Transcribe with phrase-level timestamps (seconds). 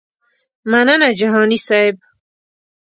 [0.71, 1.95] مننه جهاني صیب.